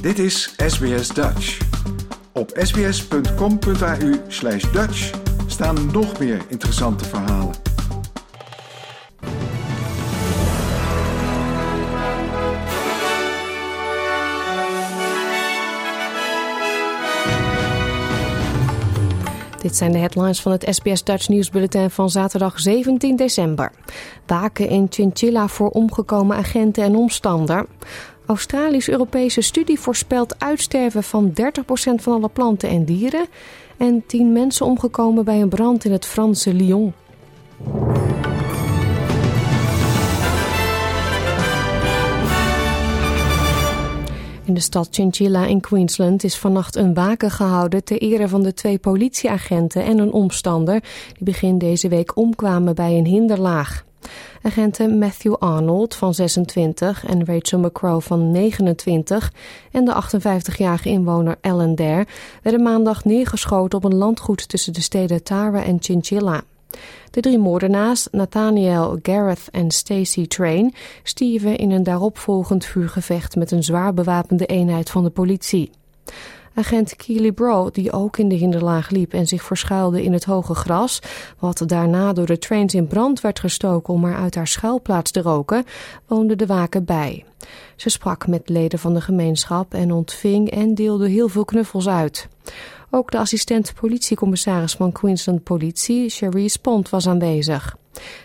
[0.00, 1.58] Dit is SBS Dutch.
[2.32, 5.10] Op sbs.com.au slash Dutch
[5.46, 7.54] staan nog meer interessante verhalen.
[19.60, 23.72] Dit zijn de headlines van het SBS Dutch nieuwsbulletin van zaterdag 17 december.
[24.26, 27.66] Waken in Chinchilla voor omgekomen agenten en omstander.
[28.28, 31.34] Australisch-Europese studie voorspelt uitsterven van 30%
[31.94, 33.26] van alle planten en dieren.
[33.76, 36.92] En 10 mensen omgekomen bij een brand in het Franse Lyon.
[44.44, 48.54] In de stad Chinchilla in Queensland is vannacht een waken gehouden ter ere van de
[48.54, 50.82] twee politieagenten en een omstander
[51.12, 53.86] die begin deze week omkwamen bij een hinderlaag.
[54.42, 59.32] Agenten Matthew Arnold van 26 en Rachel McCrow van 29
[59.72, 62.06] en de 58-jarige inwoner Ellen Dare
[62.42, 66.42] werden maandag neergeschoten op een landgoed tussen de steden Tara en Chinchilla.
[67.10, 73.64] De drie moordenaars, Nathaniel, Gareth en Stacey Train, stierven in een daaropvolgend vuurgevecht met een
[73.64, 75.70] zwaar bewapende eenheid van de politie.
[76.58, 80.54] Agent Keely Bro, die ook in de hinderlaag liep en zich verschuilde in het hoge
[80.54, 81.00] gras,
[81.38, 85.22] wat daarna door de trains in brand werd gestoken om er uit haar schuilplaats te
[85.22, 85.64] roken,
[86.06, 87.24] woonde de waken bij.
[87.76, 92.28] Ze sprak met leden van de gemeenschap en ontving en deelde heel veel knuffels uit.
[92.90, 97.76] Ook de assistent politiecommissaris van Queensland Politie, Cherise Pond, was aanwezig.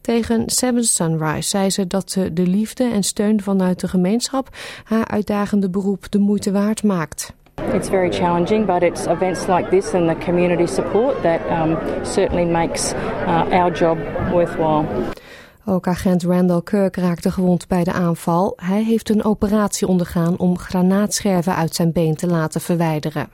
[0.00, 5.70] Tegen Seven Sunrise zei ze dat de liefde en steun vanuit de gemeenschap haar uitdagende
[5.70, 7.34] beroep de moeite waard maakt.
[7.76, 12.44] It's very challenging, but it's events like this and the community support that um, certainly
[12.44, 13.98] makes uh, our job
[14.30, 14.86] worthwhile.
[15.64, 18.52] Ook agent Randall Kirk raakte gewond bij de aanval.
[18.56, 23.28] Hij heeft een operatie ondergaan om granaatscherven uit zijn been te laten verwijderen.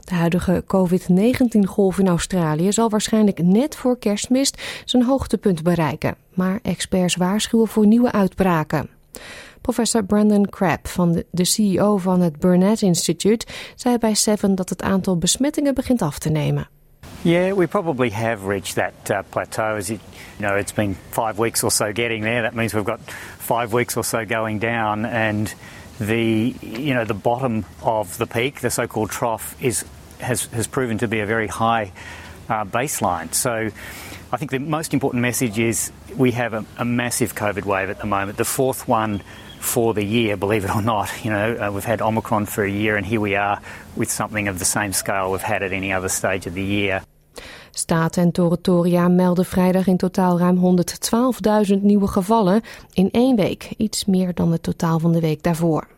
[0.00, 4.52] De huidige COVID-19-golf in Australië zal waarschijnlijk net voor kerstmis
[4.84, 6.16] zijn hoogtepunt bereiken.
[6.34, 8.88] Maar experts waarschuwen voor nieuwe uitbraken.
[9.60, 14.68] Professor Brandon Crabb, van de, de CEO van het Burnett Institute, zei bij Seven dat
[14.68, 16.68] het aantal besmettingen begint af te nemen.
[17.22, 19.78] Yeah, we probably have reached that uh, plateau.
[19.78, 20.00] As it,
[20.38, 22.42] you know, it's been five weeks or so getting there.
[22.42, 23.00] That means we've got
[23.38, 25.54] five weeks or so going down, and
[25.98, 29.84] the you know the bottom of the peak, the so-called trough, is
[30.18, 31.92] has has proven to be a very high
[32.52, 33.34] uh, baseline.
[33.34, 33.70] So.
[34.34, 38.06] I think the most important message is we have a, massive COVID wave at the
[38.06, 39.20] moment, the fourth one
[39.60, 41.10] for the year, believe it or not.
[41.22, 43.60] You know, uh, we've had Omicron for a year, and here we are
[43.94, 47.02] with something of the same scale we've had at any other stage of the year.
[47.70, 50.76] Staten en territoria melden vrijdag in totaal ruim
[51.76, 52.62] 112.000 nieuwe gevallen
[52.92, 55.88] in één week, iets meer dan het totaal van de week daarvoor.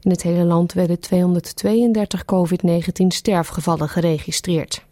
[0.00, 4.84] In het hele land werden 232 COVID-19 sterfgevallen geregistreerd.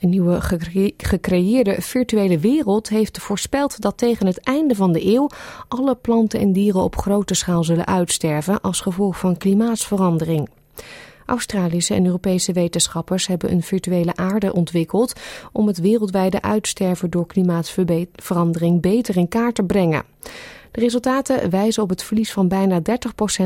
[0.00, 0.40] Een nieuwe
[0.96, 5.30] gecreëerde virtuele wereld heeft voorspeld dat tegen het einde van de eeuw
[5.68, 10.48] alle planten en dieren op grote schaal zullen uitsterven als gevolg van klimaatsverandering.
[11.26, 15.12] Australische en Europese wetenschappers hebben een virtuele aarde ontwikkeld
[15.52, 20.04] om het wereldwijde uitsterven door klimaatverandering beter in kaart te brengen.
[20.70, 22.82] De resultaten wijzen op het verlies van bijna 30%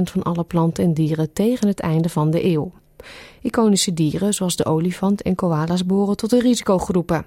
[0.03, 2.73] van alle planten en dieren tegen het einde van de eeuw.
[3.43, 7.27] Iconische dieren zoals de olifant en koala's behoren tot de risicogroepen.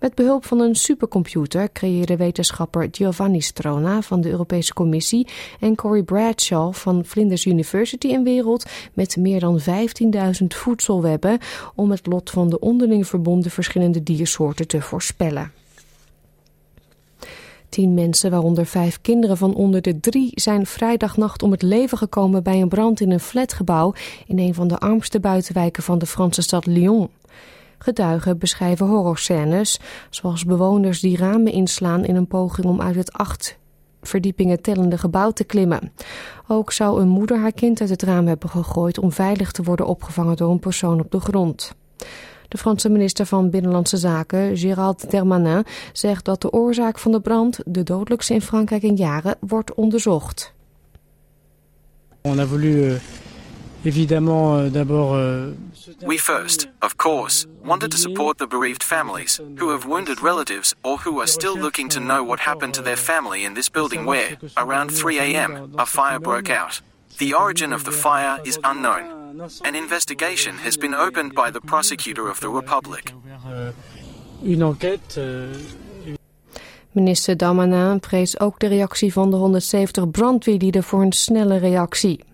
[0.00, 5.26] Met behulp van een supercomputer creëerde wetenschapper Giovanni Strona van de Europese Commissie
[5.60, 11.38] en Cory Bradshaw van Flinders University een wereld met meer dan 15.000 voedselwebben
[11.74, 15.59] om het lot van de onderling verbonden verschillende diersoorten te voorspellen.
[17.70, 22.42] Tien mensen, waaronder vijf kinderen van onder de drie, zijn vrijdagnacht om het leven gekomen
[22.42, 23.94] bij een brand in een flatgebouw
[24.26, 27.08] in een van de armste buitenwijken van de Franse stad Lyon.
[27.78, 29.80] Getuigen beschrijven horrorscènes,
[30.10, 33.58] zoals bewoners die ramen inslaan in een poging om uit het acht
[34.02, 35.92] verdiepingen tellende gebouw te klimmen.
[36.48, 39.86] Ook zou een moeder haar kind uit het raam hebben gegooid om veilig te worden
[39.86, 41.74] opgevangen door een persoon op de grond.
[42.50, 47.60] De Franse minister van Binnenlandse Zaken, Gérald Darmanin, zegt dat de oorzaak van de brand,
[47.64, 50.52] de dodelijkste in Frankrijk in jaren, wordt onderzocht.
[52.20, 53.00] On a voulu euh,
[53.82, 55.46] évidemment euh, d'abord euh,
[56.06, 60.98] We first, of course, wanted to support the bereaved families who have wounded relatives or
[61.04, 64.36] who are still looking to know what happened to their family in this building where,
[64.56, 66.82] around 3 a.m., a fire broke out.
[67.18, 69.19] The origin of the fire is unknown.
[69.38, 73.14] An investigation has been opened by the prosecutor of the Republic.
[74.42, 75.20] Une enquête
[76.92, 82.24] Minister Damanin prees ook de reactie van de 170 brandweerlieden voor een snelle reactie.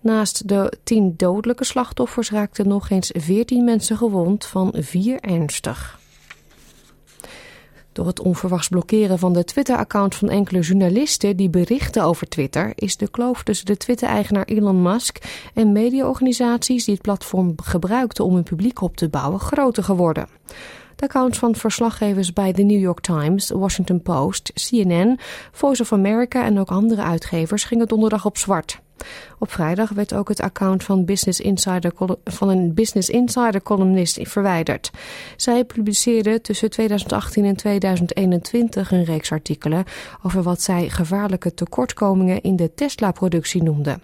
[0.00, 5.98] Naast de 10 dodelijke slachtoffers raakten nog eens 14 mensen gewond, van 4 ernstig.
[7.92, 12.96] Door het onverwachts blokkeren van de Twitter-account van enkele journalisten die berichten over Twitter, is
[12.96, 15.18] de kloof tussen de Twitter-eigenaar Elon Musk
[15.54, 20.28] en mediaorganisaties die het platform gebruikten om hun publiek op te bouwen groter geworden.
[20.96, 25.18] De accounts van verslaggevers bij The New York Times, Washington Post, CNN,
[25.52, 28.80] Voice of America en ook andere uitgevers gingen donderdag op zwart.
[29.38, 31.92] Op vrijdag werd ook het account van, Business Insider,
[32.24, 34.90] van een Business Insider columnist verwijderd.
[35.36, 39.84] Zij publiceerde tussen 2018 en 2021 een reeks artikelen
[40.22, 43.98] over wat zij gevaarlijke tekortkomingen in de Tesla-productie noemde.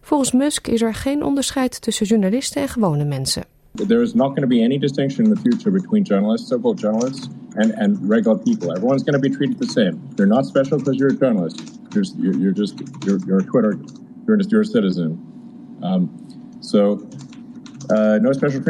[0.00, 3.44] Volgens Musk is er geen onderscheid tussen journalisten en gewone mensen.
[3.74, 7.28] There is not going to be any distinction in the future between journalists, so-called journalists,
[7.56, 8.72] and, and regular people.
[8.72, 10.00] Everyone's going to be treated the same.
[10.18, 11.78] You're not special because you're a journalist.
[11.94, 13.78] You're, you're just you're, you're a Twitter
[14.62, 15.18] citizen.
[15.82, 16.10] Um,
[16.60, 17.00] so,
[17.88, 18.60] uh, no special.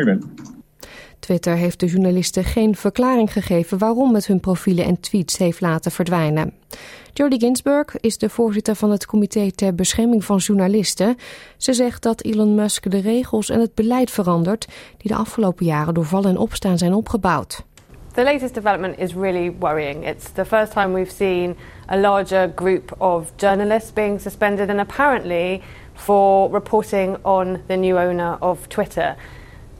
[1.18, 5.90] Twitter heeft de journalisten geen verklaring gegeven waarom het hun profielen en tweets heeft laten
[5.90, 6.52] verdwijnen.
[7.12, 11.16] Jodie Ginsburg is de voorzitter van het Comité ter Bescherming van Journalisten.
[11.56, 15.94] Ze zegt dat Elon Musk de regels en het beleid verandert die de afgelopen jaren
[15.94, 17.64] door vallen en opstaan zijn opgebouwd.
[18.14, 20.02] The latest development is really worrying.
[20.02, 21.56] It's the first time we've seen
[21.88, 25.62] a larger group of journalists being suspended and apparently
[25.94, 29.14] for reporting on the new owner of Twitter.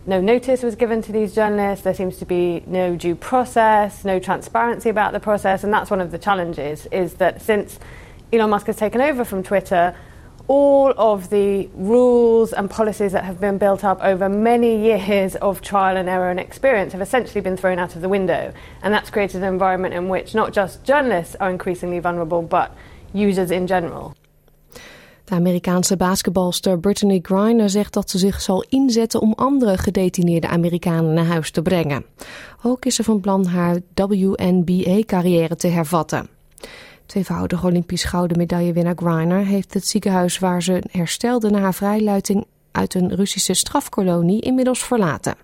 [0.06, 1.82] no notice was given to these journalists.
[1.82, 6.00] There seems to be no due process, no transparency about the process, and that's one
[6.00, 6.86] of the challenges.
[6.92, 7.80] Is that since
[8.32, 9.96] Elon Musk has taken over from Twitter,
[10.50, 15.60] all of the rules and policies that have been built up over many years of
[15.60, 18.52] trial and error and experience have essentially been thrown out of the window.
[18.82, 22.70] And that's created an environment in which not just journalists are increasingly vulnerable, but
[23.12, 24.14] users in general.
[25.24, 31.14] De Amerikaanse basketbalster Brittany Griner zegt dat ze zich zal inzetten om andere gedetineerde Amerikanen
[31.14, 32.04] naar huis te brengen.
[32.62, 36.39] Ook is ze van plan haar WNBA-carrière te hervatten.
[37.10, 42.94] Tweevoudig Olympisch gouden medaillewinnaar Griner heeft het ziekenhuis waar ze herstelde na haar vrijluiting uit
[42.94, 45.34] een Russische strafkolonie inmiddels verlaten.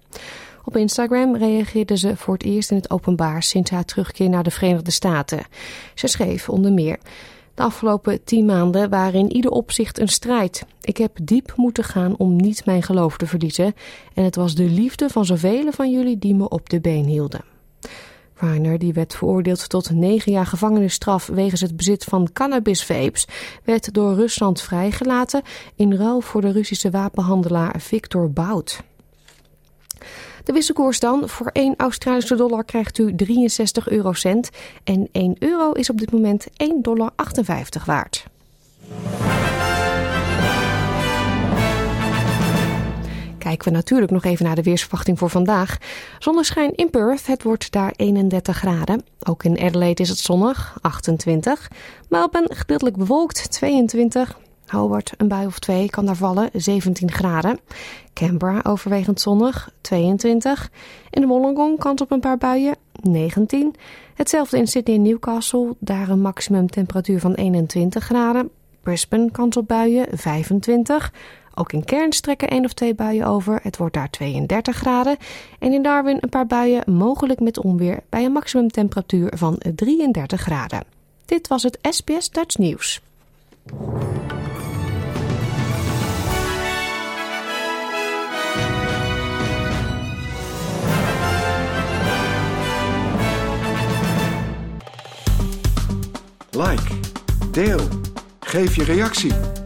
[0.64, 4.50] Op Instagram reageerde ze voor het eerst in het openbaar sinds haar terugkeer naar de
[4.50, 5.44] Verenigde Staten.
[5.94, 6.98] Ze schreef onder meer.
[7.54, 10.66] De afgelopen tien maanden waren in ieder opzicht een strijd.
[10.80, 13.74] Ik heb diep moeten gaan om niet mijn geloof te verliezen.
[14.14, 17.44] En het was de liefde van zoveel van jullie die me op de been hielden.
[18.36, 23.26] Reiner, die werd veroordeeld tot negen jaar gevangenisstraf wegens het bezit van cannabisvapes,
[23.64, 25.42] werd door Rusland vrijgelaten
[25.74, 28.80] in ruil voor de Russische wapenhandelaar Victor Bout.
[30.44, 31.28] De wisselkoers dan.
[31.28, 34.50] Voor 1 Australische dollar krijgt u 63 eurocent.
[34.84, 37.12] En 1 euro is op dit moment 1,58 dollar
[37.84, 38.26] waard.
[43.56, 45.78] Kijken we natuurlijk nog even naar de weersverwachting voor vandaag.
[46.18, 49.04] Zonneschijn in Perth, het wordt daar 31 graden.
[49.28, 51.70] Ook in Adelaide is het zonnig, 28.
[52.08, 54.38] Melbourne gedeeltelijk bewolkt, 22.
[54.66, 57.58] Hobart, een bui of twee, kan daar vallen, 17 graden.
[58.12, 60.70] Canberra overwegend zonnig, 22.
[61.10, 63.74] In de Wollongong kans op een paar buien, 19.
[64.14, 68.50] Hetzelfde in Sydney en Newcastle, daar een maximum temperatuur van 21 graden.
[68.82, 71.12] Brisbane kans op buien, 25.
[71.58, 73.60] Ook in Cairns trekken één of twee buien over.
[73.62, 75.16] Het wordt daar 32 graden.
[75.58, 80.40] En in Darwin een paar buien, mogelijk met onweer, bij een maximum temperatuur van 33
[80.40, 80.84] graden.
[81.24, 83.00] Dit was het SBS Dutch Nieuws.
[96.50, 96.94] Like,
[97.50, 97.80] deel,
[98.40, 99.65] geef je reactie.